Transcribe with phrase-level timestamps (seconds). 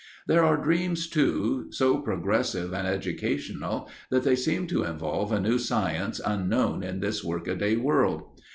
[0.25, 5.59] There are dreams, too, so progressive and educational that they seem to involve a new
[5.59, 8.23] science unknown in this workaday world.